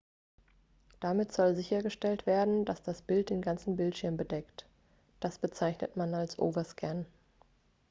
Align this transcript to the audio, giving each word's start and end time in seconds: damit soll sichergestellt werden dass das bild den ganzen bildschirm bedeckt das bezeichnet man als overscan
damit 0.99 1.31
soll 1.31 1.53
sichergestellt 1.55 2.25
werden 2.25 2.65
dass 2.65 2.81
das 2.81 3.03
bild 3.03 3.29
den 3.29 3.43
ganzen 3.43 3.75
bildschirm 3.75 4.17
bedeckt 4.17 4.65
das 5.19 5.37
bezeichnet 5.37 5.95
man 5.95 6.15
als 6.15 6.39
overscan 6.39 7.05